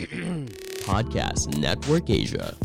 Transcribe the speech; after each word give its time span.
Podcast 0.88 1.52
Network 1.60 2.08
Asia. 2.08 2.56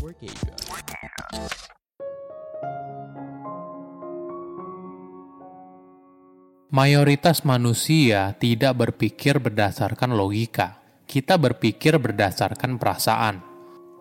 Mayoritas 6.72 7.44
manusia 7.44 8.32
tidak 8.40 8.72
berpikir 8.80 9.36
berdasarkan 9.36 10.16
logika. 10.16 10.80
Kita 11.04 11.36
berpikir 11.36 12.00
berdasarkan 12.00 12.80
perasaan. 12.80 13.44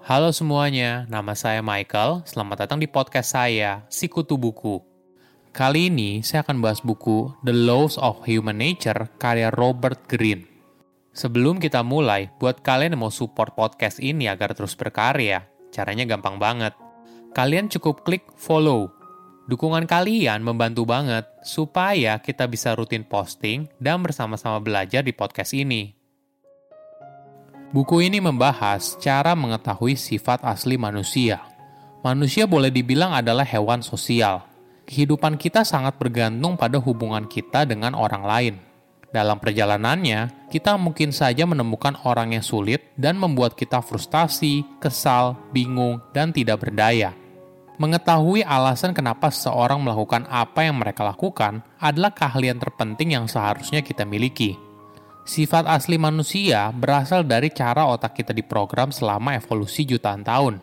Halo 0.08 0.32
semuanya, 0.32 1.04
nama 1.12 1.36
saya 1.36 1.60
Michael. 1.60 2.24
Selamat 2.24 2.64
datang 2.64 2.80
di 2.80 2.88
podcast 2.88 3.36
saya, 3.36 3.84
Sikutu 3.92 4.40
Buku. 4.40 4.80
Kali 5.52 5.92
ini 5.92 6.24
saya 6.24 6.48
akan 6.48 6.64
bahas 6.64 6.80
buku 6.80 7.36
The 7.44 7.52
Laws 7.52 8.00
of 8.00 8.24
Human 8.32 8.64
Nature 8.64 9.12
karya 9.20 9.52
Robert 9.52 10.08
Greene. 10.08 10.53
Sebelum 11.14 11.62
kita 11.62 11.86
mulai, 11.86 12.34
buat 12.42 12.66
kalian 12.66 12.98
yang 12.98 13.06
mau 13.06 13.14
support 13.14 13.54
podcast 13.54 14.02
ini 14.02 14.26
agar 14.26 14.58
terus 14.58 14.74
berkarya, 14.74 15.46
caranya 15.70 16.10
gampang 16.10 16.42
banget. 16.42 16.74
Kalian 17.38 17.70
cukup 17.70 18.02
klik 18.02 18.26
follow 18.38 18.90
Dukungan 19.44 19.84
kalian 19.84 20.40
membantu 20.40 20.88
banget 20.88 21.28
supaya 21.44 22.16
kita 22.24 22.48
bisa 22.48 22.72
rutin 22.80 23.04
posting 23.04 23.68
dan 23.76 24.00
bersama-sama 24.00 24.56
belajar 24.64 25.04
di 25.04 25.12
podcast 25.12 25.52
ini. 25.52 25.92
Buku 27.76 28.00
ini 28.00 28.24
membahas 28.24 28.96
cara 29.04 29.36
mengetahui 29.36 30.00
sifat 30.00 30.48
asli 30.48 30.80
manusia. 30.80 31.44
Manusia 32.08 32.48
boleh 32.48 32.72
dibilang 32.72 33.12
adalah 33.12 33.44
hewan 33.44 33.84
sosial. 33.84 34.48
Kehidupan 34.88 35.36
kita 35.36 35.68
sangat 35.68 36.00
bergantung 36.00 36.56
pada 36.56 36.80
hubungan 36.80 37.28
kita 37.28 37.68
dengan 37.68 38.00
orang 38.00 38.24
lain. 38.24 38.56
Dalam 39.14 39.38
perjalanannya, 39.38 40.50
kita 40.50 40.74
mungkin 40.74 41.14
saja 41.14 41.46
menemukan 41.46 41.94
orang 42.02 42.34
yang 42.34 42.42
sulit 42.42 42.82
dan 42.98 43.14
membuat 43.14 43.54
kita 43.54 43.78
frustasi, 43.86 44.66
kesal, 44.82 45.38
bingung, 45.54 46.02
dan 46.18 46.34
tidak 46.34 46.66
berdaya. 46.66 47.14
Mengetahui 47.78 48.42
alasan 48.42 48.90
kenapa 48.90 49.30
seseorang 49.30 49.78
melakukan 49.86 50.26
apa 50.34 50.66
yang 50.66 50.82
mereka 50.82 51.06
lakukan 51.06 51.62
adalah 51.78 52.10
keahlian 52.10 52.58
terpenting 52.58 53.14
yang 53.14 53.30
seharusnya 53.30 53.86
kita 53.86 54.02
miliki. 54.02 54.58
Sifat 55.30 55.70
asli 55.70 56.02
manusia 56.02 56.74
berasal 56.74 57.22
dari 57.22 57.54
cara 57.54 57.86
otak 57.86 58.18
kita 58.18 58.34
diprogram 58.34 58.90
selama 58.90 59.38
evolusi 59.38 59.86
jutaan 59.86 60.26
tahun. 60.26 60.58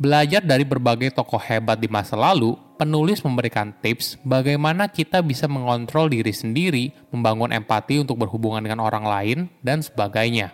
Belajar 0.00 0.40
dari 0.40 0.64
berbagai 0.64 1.12
tokoh 1.14 1.38
hebat 1.38 1.76
di 1.78 1.86
masa 1.86 2.16
lalu, 2.16 2.56
penulis 2.74 3.22
memberikan 3.22 3.72
tips 3.78 4.18
bagaimana 4.26 4.90
kita 4.90 5.22
bisa 5.22 5.46
mengontrol 5.46 6.10
diri 6.10 6.34
sendiri, 6.34 6.90
membangun 7.14 7.54
empati 7.54 8.02
untuk 8.02 8.18
berhubungan 8.20 8.62
dengan 8.62 8.82
orang 8.82 9.06
lain, 9.06 9.38
dan 9.62 9.80
sebagainya. 9.80 10.50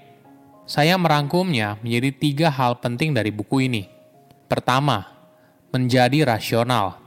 Saya 0.68 0.94
merangkumnya 0.94 1.82
menjadi 1.82 2.10
tiga 2.14 2.48
hal 2.52 2.78
penting 2.78 3.10
dari 3.10 3.34
buku 3.34 3.66
ini. 3.66 3.90
Pertama, 4.46 5.02
menjadi 5.74 6.22
rasional. 6.26 6.98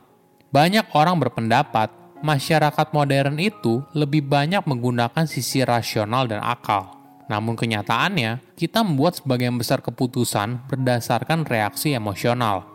Banyak 0.52 0.92
orang 0.96 1.16
berpendapat 1.20 1.92
masyarakat 2.24 2.88
modern 2.96 3.36
itu 3.40 3.84
lebih 3.92 4.24
banyak 4.24 4.64
menggunakan 4.64 5.28
sisi 5.28 5.64
rasional 5.64 6.28
dan 6.28 6.40
akal. 6.40 6.96
Namun 7.28 7.56
kenyataannya, 7.56 8.56
kita 8.60 8.84
membuat 8.84 9.20
sebagian 9.20 9.56
besar 9.56 9.80
keputusan 9.80 10.68
berdasarkan 10.68 11.48
reaksi 11.48 11.96
emosional. 11.96 12.73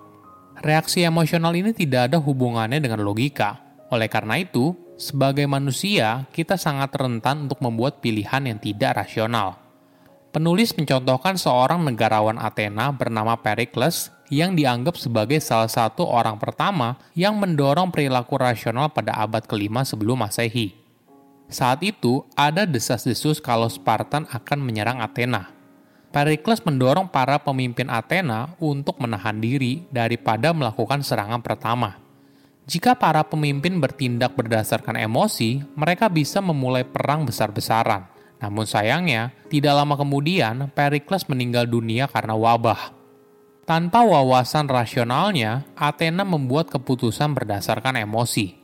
Reaksi 0.59 1.07
emosional 1.07 1.55
ini 1.55 1.71
tidak 1.71 2.11
ada 2.11 2.19
hubungannya 2.19 2.83
dengan 2.83 3.07
logika. 3.07 3.63
Oleh 3.95 4.11
karena 4.11 4.43
itu, 4.43 4.75
sebagai 4.99 5.47
manusia, 5.47 6.27
kita 6.35 6.59
sangat 6.59 6.91
rentan 6.99 7.47
untuk 7.47 7.63
membuat 7.63 8.03
pilihan 8.03 8.43
yang 8.43 8.59
tidak 8.59 8.99
rasional. 8.99 9.63
Penulis 10.35 10.75
mencontohkan 10.75 11.39
seorang 11.39 11.87
negarawan 11.87 12.37
Athena 12.37 12.91
bernama 12.93 13.39
Pericles 13.39 14.13
yang 14.29 14.53
dianggap 14.53 14.99
sebagai 15.01 15.41
salah 15.41 15.71
satu 15.71 16.05
orang 16.05 16.37
pertama 16.37 17.01
yang 17.17 17.39
mendorong 17.41 17.89
perilaku 17.89 18.37
rasional 18.37 18.93
pada 18.93 19.17
abad 19.17 19.41
kelima 19.49 19.87
sebelum 19.89 20.21
Masehi. 20.21 20.77
Saat 21.49 21.81
itu, 21.81 22.29
ada 22.37 22.69
desas-desus 22.69 23.41
kalau 23.41 23.73
Spartan 23.73 24.29
akan 24.29 24.59
menyerang 24.61 25.01
Athena. 25.01 25.58
Pericles 26.19 26.67
mendorong 26.67 27.07
para 27.07 27.39
pemimpin 27.39 27.87
Athena 27.87 28.51
untuk 28.59 28.99
menahan 28.99 29.39
diri 29.39 29.87
daripada 29.87 30.51
melakukan 30.51 30.99
serangan 30.99 31.39
pertama. 31.39 31.95
Jika 32.67 32.99
para 32.99 33.23
pemimpin 33.23 33.79
bertindak 33.79 34.35
berdasarkan 34.35 34.99
emosi, 34.99 35.63
mereka 35.79 36.11
bisa 36.11 36.43
memulai 36.43 36.83
perang 36.83 37.23
besar-besaran. 37.23 38.11
Namun 38.43 38.67
sayangnya, 38.67 39.31
tidak 39.47 39.79
lama 39.79 39.95
kemudian 39.95 40.67
Pericles 40.75 41.23
meninggal 41.31 41.71
dunia 41.71 42.11
karena 42.11 42.35
wabah. 42.35 42.91
Tanpa 43.63 44.03
wawasan 44.03 44.67
rasionalnya, 44.67 45.71
Athena 45.79 46.27
membuat 46.27 46.67
keputusan 46.67 47.31
berdasarkan 47.31 47.95
emosi. 47.95 48.59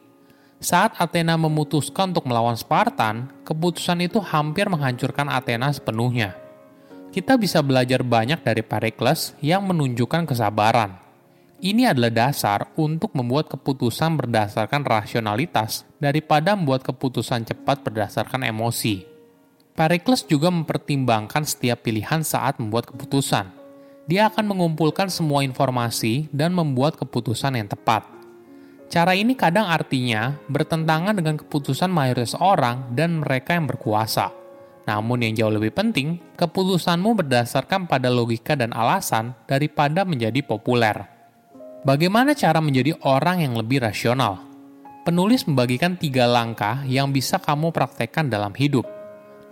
Saat 0.59 0.99
Athena 0.99 1.39
memutuskan 1.39 2.11
untuk 2.11 2.27
melawan 2.27 2.59
Spartan, 2.59 3.31
keputusan 3.47 4.03
itu 4.03 4.19
hampir 4.19 4.67
menghancurkan 4.67 5.31
Athena 5.31 5.71
sepenuhnya. 5.71 6.44
Kita 7.15 7.39
bisa 7.39 7.63
belajar 7.63 8.03
banyak 8.03 8.43
dari 8.43 8.67
Pericles 8.67 9.39
yang 9.39 9.71
menunjukkan 9.71 10.27
kesabaran. 10.27 10.99
Ini 11.63 11.95
adalah 11.95 12.11
dasar 12.11 12.75
untuk 12.75 13.15
membuat 13.15 13.47
keputusan 13.47 14.19
berdasarkan 14.19 14.83
rasionalitas 14.83 15.87
daripada 16.03 16.59
membuat 16.59 16.83
keputusan 16.83 17.47
cepat 17.47 17.87
berdasarkan 17.87 18.51
emosi. 18.51 19.07
Pericles 19.79 20.27
juga 20.27 20.51
mempertimbangkan 20.51 21.47
setiap 21.47 21.87
pilihan 21.87 22.27
saat 22.27 22.59
membuat 22.59 22.91
keputusan 22.91 23.63
dia 24.05 24.29
akan 24.29 24.53
mengumpulkan 24.53 25.09
semua 25.09 25.41
informasi 25.41 26.29
dan 26.29 26.53
membuat 26.53 27.01
keputusan 27.01 27.57
yang 27.57 27.69
tepat. 27.69 28.05
Cara 28.93 29.17
ini 29.17 29.33
kadang 29.33 29.65
artinya 29.65 30.37
bertentangan 30.47 31.17
dengan 31.17 31.41
keputusan 31.41 31.89
mayoritas 31.89 32.37
orang 32.37 32.93
dan 32.93 33.25
mereka 33.25 33.57
yang 33.57 33.65
berkuasa. 33.65 34.44
Namun 34.85 35.25
yang 35.25 35.33
jauh 35.33 35.53
lebih 35.53 35.73
penting, 35.73 36.21
keputusanmu 36.37 37.17
berdasarkan 37.25 37.89
pada 37.89 38.13
logika 38.13 38.53
dan 38.53 38.77
alasan 38.77 39.33
daripada 39.49 40.05
menjadi 40.05 40.45
populer. 40.45 41.09
Bagaimana 41.85 42.33
cara 42.33 42.65
menjadi 42.65 42.97
orang 43.05 43.45
yang 43.45 43.57
lebih 43.57 43.85
rasional? 43.85 44.41
Penulis 45.05 45.45
membagikan 45.45 46.01
tiga 46.01 46.25
langkah 46.25 46.81
yang 46.89 47.13
bisa 47.13 47.37
kamu 47.37 47.69
praktekkan 47.77 48.33
dalam 48.33 48.57
hidup. 48.57 48.89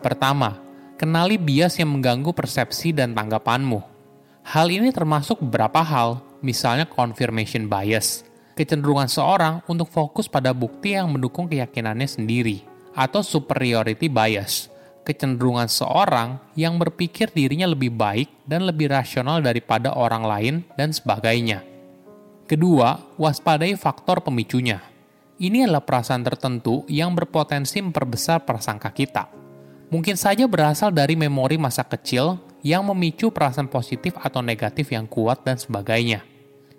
Pertama, 0.01 0.57
kenali 0.97 1.37
bias 1.37 1.77
yang 1.77 1.93
mengganggu 1.93 2.33
persepsi 2.33 2.97
dan 2.97 3.13
tanggapanmu. 3.13 3.85
Hal 4.49 4.73
ini 4.73 4.89
termasuk 4.97 5.45
beberapa 5.45 5.85
hal, 5.85 6.25
misalnya 6.41 6.89
confirmation 6.89 7.69
bias, 7.69 8.25
kecenderungan 8.57 9.13
seorang 9.13 9.61
untuk 9.69 9.93
fokus 9.93 10.25
pada 10.25 10.57
bukti 10.57 10.97
yang 10.97 11.13
mendukung 11.13 11.53
keyakinannya 11.53 12.09
sendiri, 12.09 12.65
atau 12.97 13.21
superiority 13.21 14.09
bias, 14.09 14.72
kecenderungan 15.03 15.67
seorang 15.67 16.39
yang 16.55 16.79
berpikir 16.79 17.31
dirinya 17.35 17.67
lebih 17.71 17.95
baik 17.95 18.31
dan 18.47 18.67
lebih 18.67 18.91
rasional 18.91 19.43
daripada 19.43 19.95
orang 19.95 20.25
lain, 20.25 20.55
dan 20.79 20.95
sebagainya. 20.95 21.63
Kedua, 22.47 22.99
waspadai 23.19 23.75
faktor 23.79 24.23
pemicunya. 24.23 24.83
Ini 25.43 25.67
adalah 25.67 25.83
perasaan 25.83 26.23
tertentu 26.23 26.87
yang 26.87 27.15
berpotensi 27.15 27.83
memperbesar 27.83 28.47
prasangka 28.47 28.95
kita. 28.95 29.27
Mungkin 29.91 30.15
saja 30.17 30.47
berasal 30.47 30.95
dari 30.95 31.19
memori 31.19 31.59
masa 31.59 31.85
kecil 31.85 32.39
yang 32.63 32.87
memicu 32.87 33.29
perasaan 33.35 33.67
positif 33.67 34.15
atau 34.19 34.41
negatif 34.41 34.91
yang 34.95 35.05
kuat 35.11 35.43
dan 35.43 35.59
sebagainya. 35.59 36.23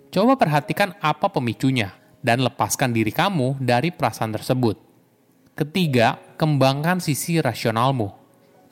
Coba 0.08 0.38
perhatikan 0.38 0.96
apa 1.02 1.28
pemicunya 1.28 1.92
dan 2.24 2.40
lepaskan 2.40 2.92
diri 2.92 3.12
kamu 3.12 3.60
dari 3.60 3.92
perasaan 3.92 4.32
tersebut. 4.32 4.80
Ketiga, 5.54 6.18
kembangkan 6.34 6.98
sisi 6.98 7.38
rasionalmu. 7.38 8.10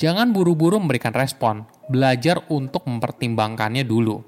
Jangan 0.02 0.34
buru-buru 0.34 0.82
memberikan 0.82 1.14
respon, 1.14 1.62
belajar 1.86 2.42
untuk 2.50 2.82
mempertimbangkannya 2.90 3.86
dulu. 3.86 4.18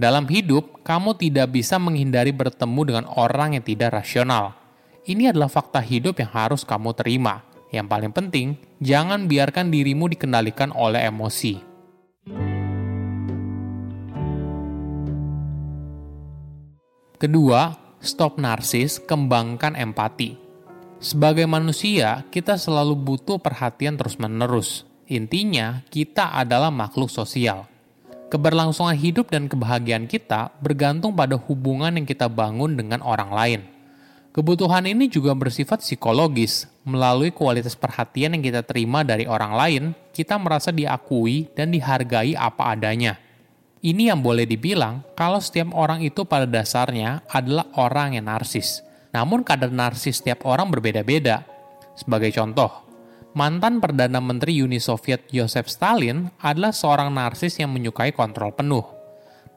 Dalam 0.00 0.24
hidup, 0.24 0.80
kamu 0.80 1.20
tidak 1.20 1.52
bisa 1.52 1.76
menghindari 1.76 2.32
bertemu 2.32 2.80
dengan 2.88 3.04
orang 3.12 3.60
yang 3.60 3.64
tidak 3.64 3.92
rasional. 3.92 4.56
Ini 5.04 5.36
adalah 5.36 5.52
fakta 5.52 5.84
hidup 5.84 6.16
yang 6.16 6.32
harus 6.32 6.64
kamu 6.64 6.96
terima. 6.96 7.44
Yang 7.68 7.86
paling 7.92 8.12
penting, 8.16 8.46
jangan 8.80 9.28
biarkan 9.28 9.68
dirimu 9.68 10.08
dikendalikan 10.08 10.72
oleh 10.72 11.04
emosi 11.08 11.72
Kedua, 17.22 17.70
stop 18.02 18.34
narsis, 18.42 18.98
kembangkan 18.98 19.78
empati. 19.78 20.41
Sebagai 21.02 21.50
manusia, 21.50 22.22
kita 22.30 22.54
selalu 22.54 22.94
butuh 22.94 23.42
perhatian 23.42 23.98
terus-menerus. 23.98 24.86
Intinya, 25.10 25.82
kita 25.90 26.30
adalah 26.30 26.70
makhluk 26.70 27.10
sosial. 27.10 27.66
Keberlangsungan 28.30 28.94
hidup 28.94 29.26
dan 29.26 29.50
kebahagiaan 29.50 30.06
kita 30.06 30.54
bergantung 30.62 31.18
pada 31.18 31.34
hubungan 31.34 31.90
yang 31.98 32.06
kita 32.06 32.30
bangun 32.30 32.78
dengan 32.78 33.02
orang 33.02 33.34
lain. 33.34 33.60
Kebutuhan 34.30 34.86
ini 34.86 35.10
juga 35.10 35.34
bersifat 35.34 35.82
psikologis. 35.82 36.70
Melalui 36.86 37.34
kualitas 37.34 37.74
perhatian 37.74 38.38
yang 38.38 38.46
kita 38.46 38.62
terima 38.62 39.02
dari 39.02 39.26
orang 39.26 39.58
lain, 39.58 39.82
kita 40.14 40.38
merasa 40.38 40.70
diakui 40.70 41.50
dan 41.58 41.74
dihargai 41.74 42.38
apa 42.38 42.78
adanya. 42.78 43.18
Ini 43.82 44.14
yang 44.14 44.22
boleh 44.22 44.46
dibilang 44.46 45.02
kalau 45.18 45.42
setiap 45.42 45.74
orang 45.74 45.98
itu 46.06 46.22
pada 46.22 46.46
dasarnya 46.46 47.26
adalah 47.26 47.66
orang 47.74 48.14
yang 48.14 48.30
narsis. 48.30 48.91
Namun 49.12 49.44
kadar 49.44 49.68
narsis 49.68 50.24
setiap 50.24 50.48
orang 50.48 50.72
berbeda-beda. 50.72 51.44
Sebagai 51.92 52.32
contoh, 52.32 52.72
mantan 53.36 53.78
Perdana 53.78 54.18
Menteri 54.24 54.64
Uni 54.64 54.80
Soviet 54.80 55.28
Joseph 55.28 55.68
Stalin 55.68 56.32
adalah 56.40 56.72
seorang 56.72 57.12
narsis 57.12 57.60
yang 57.60 57.68
menyukai 57.72 58.16
kontrol 58.16 58.56
penuh. 58.56 58.84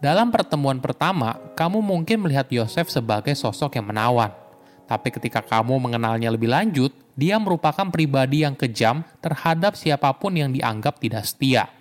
Dalam 0.03 0.27
pertemuan 0.27 0.83
pertama, 0.83 1.39
kamu 1.55 1.79
mungkin 1.79 2.27
melihat 2.27 2.51
Joseph 2.51 2.91
sebagai 2.91 3.31
sosok 3.31 3.79
yang 3.79 3.87
menawan. 3.87 4.35
Tapi 4.85 5.09
ketika 5.09 5.41
kamu 5.41 5.81
mengenalnya 5.81 6.29
lebih 6.29 6.51
lanjut, 6.51 6.91
dia 7.15 7.39
merupakan 7.39 7.87
pribadi 7.89 8.43
yang 8.43 8.53
kejam 8.59 9.07
terhadap 9.23 9.79
siapa 9.79 10.11
pun 10.19 10.35
yang 10.35 10.51
dianggap 10.51 10.99
tidak 10.99 11.23
setia. 11.23 11.71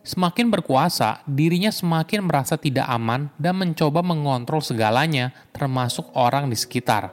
Semakin 0.00 0.48
berkuasa, 0.48 1.20
dirinya 1.28 1.68
semakin 1.68 2.24
merasa 2.24 2.56
tidak 2.56 2.88
aman 2.88 3.28
dan 3.36 3.52
mencoba 3.60 4.00
mengontrol 4.00 4.64
segalanya, 4.64 5.36
termasuk 5.52 6.08
orang 6.16 6.48
di 6.48 6.56
sekitar. 6.56 7.12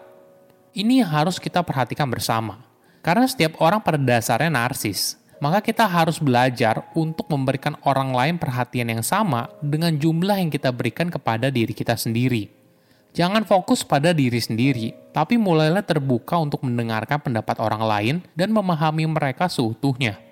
Ini 0.72 1.04
harus 1.04 1.36
kita 1.36 1.60
perhatikan 1.68 2.08
bersama. 2.08 2.64
Karena 3.04 3.28
setiap 3.28 3.60
orang 3.60 3.84
pada 3.84 4.00
dasarnya 4.00 4.48
narsis, 4.48 5.20
maka 5.44 5.60
kita 5.60 5.84
harus 5.84 6.18
belajar 6.18 6.88
untuk 6.96 7.28
memberikan 7.28 7.76
orang 7.84 8.16
lain 8.16 8.36
perhatian 8.40 8.88
yang 8.88 9.04
sama 9.04 9.52
dengan 9.60 9.96
jumlah 9.96 10.40
yang 10.40 10.48
kita 10.48 10.72
berikan 10.72 11.12
kepada 11.12 11.52
diri 11.52 11.76
kita 11.76 11.94
sendiri. 12.00 12.52
Jangan 13.16 13.44
fokus 13.44 13.82
pada 13.82 14.14
diri 14.14 14.38
sendiri, 14.38 14.94
tapi 15.10 15.36
mulailah 15.36 15.82
terbuka 15.82 16.38
untuk 16.38 16.62
mendengarkan 16.64 17.18
pendapat 17.18 17.58
orang 17.58 17.84
lain 17.84 18.16
dan 18.38 18.54
memahami 18.54 19.10
mereka 19.10 19.50
seutuhnya. 19.50 20.27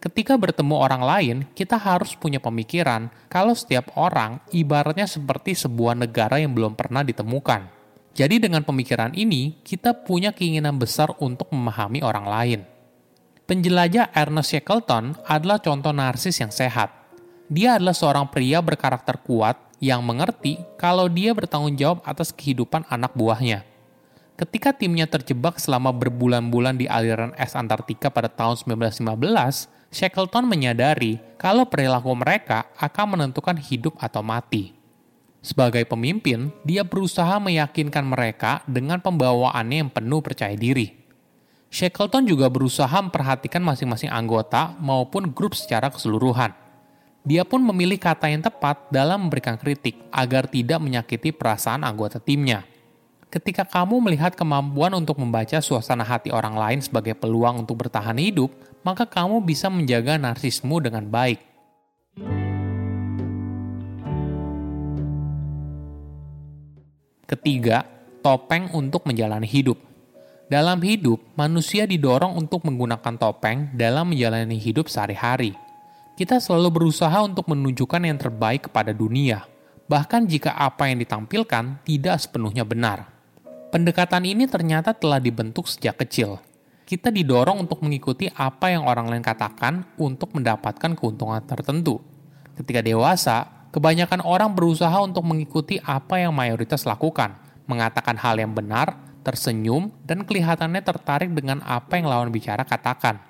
Ketika 0.00 0.40
bertemu 0.40 0.80
orang 0.80 1.02
lain, 1.04 1.36
kita 1.52 1.76
harus 1.76 2.16
punya 2.16 2.40
pemikiran 2.40 3.12
kalau 3.28 3.52
setiap 3.52 3.92
orang 4.00 4.40
ibaratnya 4.48 5.04
seperti 5.04 5.52
sebuah 5.52 5.92
negara 5.92 6.40
yang 6.40 6.56
belum 6.56 6.72
pernah 6.72 7.04
ditemukan 7.04 7.80
jadi 8.10 8.42
dengan 8.42 8.66
pemikiran 8.66 9.14
ini, 9.14 9.62
kita 9.62 9.94
punya 9.94 10.34
keinginan 10.34 10.76
besar 10.76 11.14
untuk 11.22 11.48
memahami 11.54 12.02
orang 12.02 12.26
lain. 12.26 12.60
Penjelajah 13.46 14.14
Ernest 14.14 14.54
Shackleton 14.54 15.18
adalah 15.26 15.58
contoh 15.62 15.94
narsis 15.94 16.38
yang 16.38 16.50
sehat. 16.54 16.90
Dia 17.50 17.78
adalah 17.78 17.94
seorang 17.94 18.30
pria 18.30 18.62
berkarakter 18.62 19.18
kuat 19.26 19.58
yang 19.82 20.06
mengerti 20.06 20.58
kalau 20.78 21.10
dia 21.10 21.34
bertanggung 21.34 21.74
jawab 21.74 21.98
atas 22.06 22.30
kehidupan 22.30 22.86
anak 22.86 23.10
buahnya. 23.14 23.66
Ketika 24.38 24.72
timnya 24.72 25.04
terjebak 25.04 25.58
selama 25.58 25.90
berbulan-bulan 25.90 26.78
di 26.78 26.86
aliran 26.86 27.34
es 27.36 27.52
Antartika 27.58 28.08
pada 28.08 28.30
tahun 28.30 28.56
1915, 28.56 29.79
Shackleton 29.90 30.46
menyadari 30.46 31.18
kalau 31.34 31.66
perilaku 31.66 32.14
mereka 32.14 32.70
akan 32.78 33.18
menentukan 33.18 33.58
hidup 33.58 33.98
atau 33.98 34.22
mati. 34.22 34.70
Sebagai 35.42 35.82
pemimpin, 35.82 36.54
dia 36.62 36.86
berusaha 36.86 37.42
meyakinkan 37.42 38.06
mereka 38.06 38.62
dengan 38.70 39.02
pembawaannya 39.02 39.82
yang 39.82 39.90
penuh 39.90 40.22
percaya 40.22 40.54
diri. 40.54 40.94
Shackleton 41.74 42.22
juga 42.22 42.46
berusaha 42.46 42.92
memperhatikan 43.02 43.58
masing-masing 43.66 44.14
anggota 44.14 44.78
maupun 44.78 45.34
grup 45.34 45.58
secara 45.58 45.90
keseluruhan. 45.90 46.54
Dia 47.26 47.42
pun 47.42 47.58
memilih 47.58 47.98
kata 47.98 48.30
yang 48.30 48.46
tepat 48.46 48.86
dalam 48.94 49.26
memberikan 49.26 49.58
kritik 49.58 49.98
agar 50.14 50.46
tidak 50.46 50.78
menyakiti 50.78 51.34
perasaan 51.34 51.82
anggota 51.82 52.22
timnya. 52.22 52.62
Ketika 53.30 53.62
kamu 53.62 54.02
melihat 54.02 54.34
kemampuan 54.34 54.90
untuk 54.94 55.18
membaca 55.22 55.58
suasana 55.62 56.02
hati 56.02 56.34
orang 56.34 56.58
lain 56.58 56.78
sebagai 56.82 57.14
peluang 57.14 57.62
untuk 57.62 57.86
bertahan 57.86 58.18
hidup, 58.18 58.50
maka 58.80 59.04
kamu 59.04 59.44
bisa 59.44 59.68
menjaga 59.68 60.16
narsismu 60.16 60.80
dengan 60.80 61.04
baik. 61.08 61.40
Ketiga, 67.30 67.86
topeng 68.26 68.74
untuk 68.74 69.06
menjalani 69.06 69.46
hidup. 69.46 69.78
Dalam 70.50 70.82
hidup, 70.82 71.22
manusia 71.38 71.86
didorong 71.86 72.34
untuk 72.34 72.66
menggunakan 72.66 73.14
topeng 73.14 73.70
dalam 73.78 74.10
menjalani 74.10 74.58
hidup 74.58 74.90
sehari-hari. 74.90 75.54
Kita 76.18 76.42
selalu 76.42 76.82
berusaha 76.82 77.22
untuk 77.22 77.46
menunjukkan 77.46 78.02
yang 78.02 78.18
terbaik 78.18 78.66
kepada 78.66 78.90
dunia, 78.90 79.46
bahkan 79.86 80.26
jika 80.26 80.58
apa 80.58 80.90
yang 80.90 80.98
ditampilkan 80.98 81.86
tidak 81.86 82.18
sepenuhnya 82.18 82.66
benar. 82.66 83.06
Pendekatan 83.70 84.26
ini 84.26 84.50
ternyata 84.50 84.90
telah 84.90 85.22
dibentuk 85.22 85.70
sejak 85.70 86.02
kecil. 86.02 86.42
Kita 86.90 87.06
didorong 87.06 87.62
untuk 87.62 87.86
mengikuti 87.86 88.26
apa 88.26 88.74
yang 88.74 88.82
orang 88.82 89.06
lain 89.06 89.22
katakan 89.22 89.94
untuk 89.94 90.34
mendapatkan 90.34 90.98
keuntungan 90.98 91.38
tertentu. 91.46 92.02
Ketika 92.58 92.82
dewasa, 92.82 93.46
kebanyakan 93.70 94.26
orang 94.26 94.50
berusaha 94.58 94.98
untuk 94.98 95.22
mengikuti 95.22 95.78
apa 95.78 96.18
yang 96.18 96.34
mayoritas 96.34 96.82
lakukan, 96.90 97.38
mengatakan 97.70 98.18
hal 98.18 98.42
yang 98.42 98.50
benar, 98.50 98.98
tersenyum, 99.22 99.94
dan 100.02 100.26
kelihatannya 100.26 100.82
tertarik 100.82 101.30
dengan 101.30 101.62
apa 101.62 101.94
yang 101.94 102.10
lawan 102.10 102.34
bicara 102.34 102.66
katakan. 102.66 103.22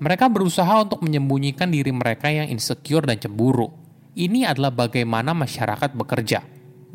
Mereka 0.00 0.32
berusaha 0.32 0.80
untuk 0.80 1.04
menyembunyikan 1.04 1.68
diri 1.68 1.92
mereka 1.92 2.32
yang 2.32 2.48
insecure 2.48 3.04
dan 3.04 3.20
cemburu. 3.20 3.76
Ini 4.16 4.48
adalah 4.48 4.72
bagaimana 4.72 5.36
masyarakat 5.36 5.92
bekerja. 5.92 6.40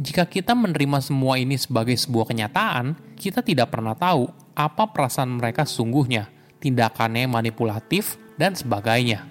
Jika 0.02 0.26
kita 0.26 0.58
menerima 0.58 0.98
semua 0.98 1.38
ini 1.38 1.62
sebagai 1.62 1.94
sebuah 1.94 2.34
kenyataan, 2.34 3.14
kita 3.22 3.46
tidak 3.46 3.70
pernah 3.70 3.94
tahu 3.94 4.41
apa 4.56 4.92
perasaan 4.92 5.40
mereka 5.40 5.64
sungguhnya, 5.68 6.30
tindakannya 6.62 7.28
manipulatif, 7.28 8.20
dan 8.36 8.58
sebagainya. 8.58 9.28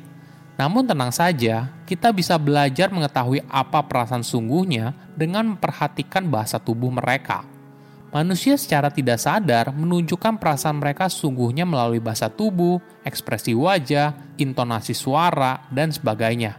Namun 0.61 0.85
tenang 0.85 1.09
saja, 1.09 1.73
kita 1.89 2.13
bisa 2.13 2.37
belajar 2.37 2.93
mengetahui 2.93 3.41
apa 3.49 3.81
perasaan 3.81 4.21
sungguhnya 4.21 4.93
dengan 5.17 5.57
memperhatikan 5.57 6.29
bahasa 6.29 6.61
tubuh 6.61 6.93
mereka. 6.93 7.49
Manusia 8.11 8.59
secara 8.59 8.91
tidak 8.91 9.23
sadar 9.23 9.71
menunjukkan 9.71 10.37
perasaan 10.37 10.83
mereka 10.83 11.07
sungguhnya 11.07 11.63
melalui 11.63 12.03
bahasa 12.03 12.27
tubuh, 12.27 12.83
ekspresi 13.07 13.55
wajah, 13.55 14.19
intonasi 14.37 14.93
suara, 14.93 15.65
dan 15.71 15.95
sebagainya. 15.95 16.59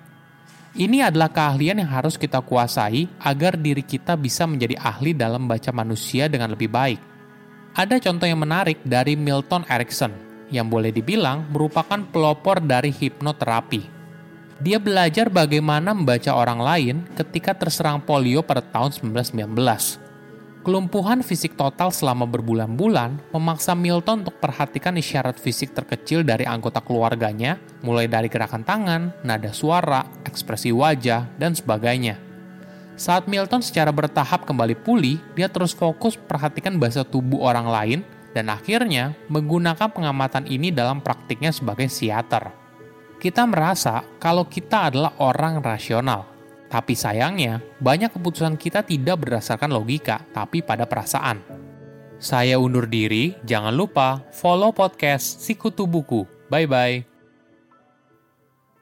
Ini 0.71 1.11
adalah 1.11 1.27
keahlian 1.27 1.83
yang 1.83 1.91
harus 1.91 2.15
kita 2.15 2.39
kuasai 2.39 3.03
agar 3.19 3.59
diri 3.59 3.83
kita 3.83 4.15
bisa 4.15 4.47
menjadi 4.47 4.79
ahli 4.79 5.11
dalam 5.11 5.43
membaca 5.43 5.75
manusia 5.75 6.31
dengan 6.31 6.55
lebih 6.55 6.71
baik. 6.71 7.10
Ada 7.71 8.03
contoh 8.03 8.27
yang 8.27 8.43
menarik 8.43 8.83
dari 8.83 9.15
Milton 9.15 9.63
Erickson, 9.71 10.11
yang 10.51 10.67
boleh 10.67 10.91
dibilang 10.91 11.47
merupakan 11.47 12.03
pelopor 12.03 12.59
dari 12.59 12.91
hipnoterapi. 12.91 13.87
Dia 14.59 14.75
belajar 14.77 15.31
bagaimana 15.31 15.95
membaca 15.95 16.35
orang 16.35 16.59
lain 16.59 16.95
ketika 17.15 17.55
terserang 17.55 18.03
polio 18.03 18.43
pada 18.43 18.59
tahun 18.59 18.91
1919. 18.91 19.47
Kelumpuhan 20.61 21.25
fisik 21.25 21.57
total 21.57 21.89
selama 21.89 22.29
berbulan-bulan 22.29 23.33
memaksa 23.33 23.73
Milton 23.73 24.21
untuk 24.21 24.37
perhatikan 24.37 24.93
isyarat 24.93 25.41
fisik 25.41 25.73
terkecil 25.73 26.21
dari 26.21 26.45
anggota 26.45 26.83
keluarganya, 26.85 27.57
mulai 27.81 28.05
dari 28.05 28.29
gerakan 28.29 28.61
tangan, 28.61 29.01
nada 29.25 29.49
suara, 29.55 30.05
ekspresi 30.21 30.69
wajah, 30.69 31.25
dan 31.41 31.57
sebagainya. 31.57 32.30
Saat 32.99 33.25
Milton 33.25 33.63
secara 33.63 33.89
bertahap 33.89 34.45
kembali 34.45 34.77
pulih, 34.77 35.17
dia 35.33 35.47
terus 35.47 35.71
fokus 35.73 36.19
perhatikan 36.19 36.77
bahasa 36.77 37.01
tubuh 37.01 37.41
orang 37.41 37.67
lain 37.67 37.99
dan 38.31 38.51
akhirnya 38.51 39.15
menggunakan 39.27 39.91
pengamatan 39.91 40.47
ini 40.47 40.71
dalam 40.71 41.03
praktiknya 41.03 41.51
sebagai 41.51 41.91
siater. 41.91 42.51
Kita 43.21 43.45
merasa 43.45 44.01
kalau 44.17 44.49
kita 44.49 44.89
adalah 44.89 45.13
orang 45.21 45.61
rasional, 45.61 46.25
tapi 46.71 46.97
sayangnya 46.97 47.61
banyak 47.77 48.09
keputusan 48.09 48.57
kita 48.57 48.81
tidak 48.81 49.21
berdasarkan 49.27 49.69
logika, 49.69 50.25
tapi 50.33 50.65
pada 50.65 50.89
perasaan. 50.89 51.43
Saya 52.21 52.61
undur 52.61 52.85
diri, 52.85 53.33
jangan 53.45 53.73
lupa 53.73 54.21
follow 54.33 54.69
podcast 54.73 55.41
Sikutu 55.41 55.89
Buku. 55.89 56.25
Bye-bye. 56.49 57.10